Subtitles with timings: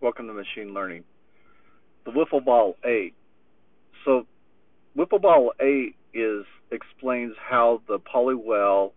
[0.00, 1.02] Welcome to Machine Learning.
[2.04, 3.14] The Wiffle Ball 8.
[4.04, 4.28] So,
[4.96, 8.92] Wiffle Ball 8 is explains how the polywell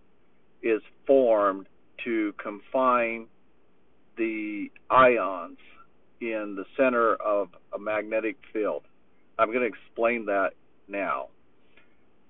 [0.61, 1.65] is formed
[2.05, 3.25] to confine
[4.15, 5.57] the ions
[6.19, 8.83] in the center of a magnetic field.
[9.39, 10.51] I'm going to explain that
[10.87, 11.29] now.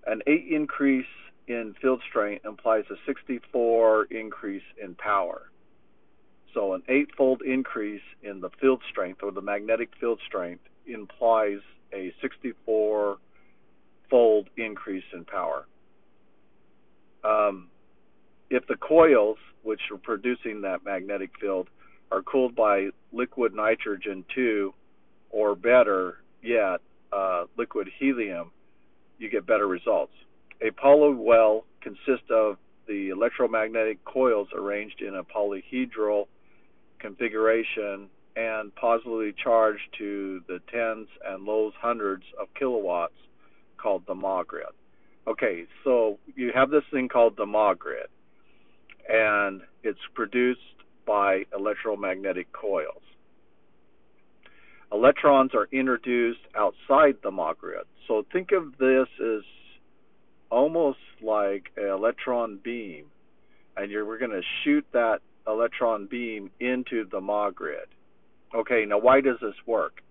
[0.07, 1.05] An 8 increase
[1.45, 5.51] in field strength implies a 64 increase in power.
[6.53, 11.59] So an eightfold increase in the field strength or the magnetic field strength implies
[11.93, 13.17] a 64
[14.09, 15.65] fold increase in power.
[17.23, 17.69] Um,
[18.49, 21.69] if the coils, which are producing that magnetic field,
[22.11, 24.73] are cooled by liquid nitrogen 2
[25.29, 26.81] or better yet,
[27.13, 28.51] uh, liquid helium,
[29.17, 30.13] you get better results.
[30.61, 32.57] A polywell consists of
[32.87, 36.27] the electromagnetic coils arranged in a polyhedral
[37.01, 43.17] configuration and positively charged to the tens and lows hundreds of kilowatts
[43.77, 44.71] called the MaGrid.
[45.27, 48.07] Okay, so you have this thing called the MaGrid,
[49.09, 50.59] and it's produced
[51.05, 53.01] by electromagnetic coils.
[54.91, 57.85] Electrons are introduced outside the MaGrid.
[58.07, 59.43] So think of this as
[60.49, 63.05] almost like an electron beam,
[63.77, 67.87] and we're going to shoot that electron beam into the MaGrid.
[68.53, 70.01] Okay, now why does this work?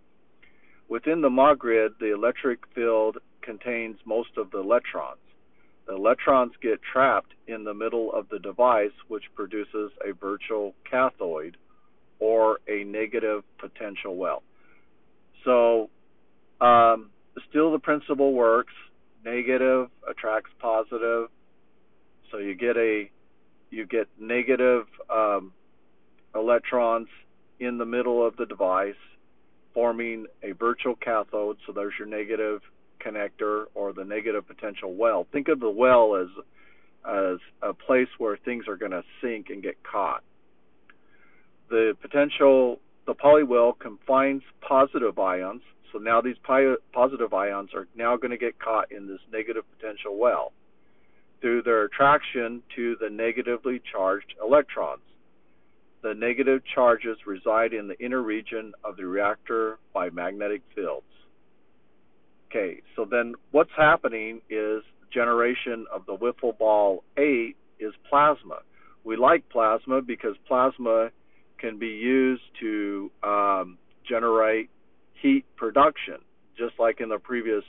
[0.88, 5.20] Within the MaGrid, the electric field contains most of the electrons.
[5.86, 11.56] The electrons get trapped in the middle of the device, which produces a virtual cathode
[12.18, 14.42] or a negative potential well.
[15.44, 15.90] So,
[16.60, 17.10] um,
[17.48, 18.74] still the principle works.
[19.24, 21.28] Negative attracts positive.
[22.30, 23.10] So you get a
[23.70, 25.52] you get negative um,
[26.34, 27.08] electrons
[27.58, 28.94] in the middle of the device,
[29.74, 31.58] forming a virtual cathode.
[31.66, 32.60] So there's your negative
[33.04, 35.26] connector or the negative potential well.
[35.32, 36.28] Think of the well as
[37.02, 40.22] as a place where things are going to sink and get caught.
[41.70, 45.62] The potential, the polywell confines positive ions.
[45.92, 46.36] So now these
[46.92, 50.52] positive ions are now going to get caught in this negative potential well
[51.40, 55.02] through their attraction to the negatively charged electrons.
[56.02, 61.04] The negative charges reside in the inner region of the reactor by magnetic fields.
[62.50, 68.60] Okay, so then what's happening is generation of the wiffle ball 8 is plasma.
[69.04, 71.10] We like plasma because plasma
[71.58, 73.78] can be used to um,
[74.08, 74.70] generate
[75.20, 76.16] heat production,
[76.56, 77.64] just like in the previous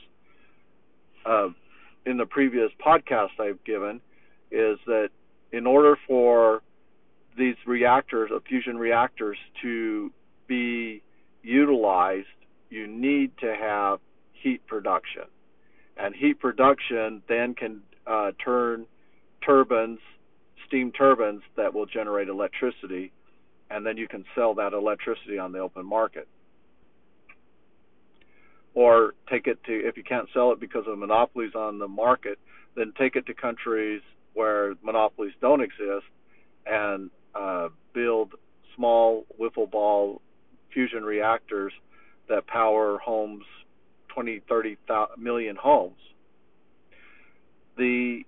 [1.26, 1.48] uh,
[2.06, 4.00] in the previous podcast I've given
[4.50, 5.10] is that
[5.52, 6.62] in order for
[7.38, 10.10] these reactors, fusion reactors, to
[10.46, 11.02] be
[11.42, 12.26] utilized,
[12.70, 14.00] you need to have
[14.32, 15.24] heat production.
[15.96, 18.86] And heat production then can uh, turn
[19.44, 20.00] turbines,
[20.66, 23.12] steam turbines that will generate electricity,
[23.70, 26.28] and then you can sell that electricity on the open market
[28.74, 32.38] or take it to if you can't sell it because of monopolies on the market,
[32.74, 34.00] then take it to countries
[34.34, 36.06] where monopolies don't exist
[36.66, 38.32] and uh, build
[38.76, 40.20] small wiffle ball
[40.72, 41.72] fusion reactors
[42.28, 43.44] that power homes
[44.08, 44.78] 20 30
[45.18, 45.98] million homes.
[47.76, 48.22] The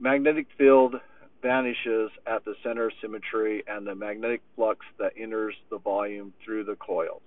[0.00, 0.96] magnetic field
[1.42, 6.64] vanishes at the center of symmetry and the magnetic flux that enters the volume through
[6.64, 7.22] the coils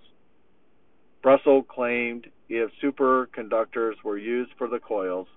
[1.27, 5.27] Bussard claimed if superconductors were used for the coils,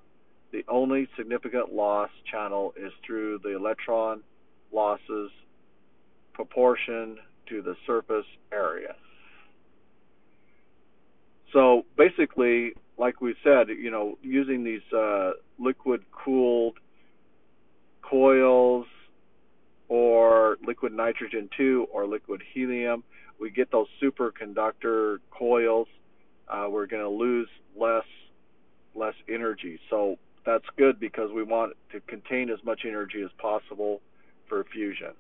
[0.53, 4.23] the only significant loss channel is through the electron
[4.73, 5.33] losses
[6.33, 7.19] proportion
[7.49, 8.95] to the surface area.
[11.53, 16.79] So basically, like we said, you know, using these uh, liquid cooled
[18.03, 18.87] coils
[20.71, 23.03] liquid nitrogen 2 or liquid helium
[23.41, 25.89] we get those superconductor coils,
[26.49, 28.05] uh, we're going to lose less
[28.95, 29.81] less energy.
[29.89, 34.01] So that's good because we want to contain as much energy as possible
[34.49, 35.13] for fusion.